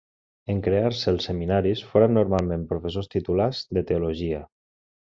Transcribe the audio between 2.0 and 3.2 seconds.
normalment professors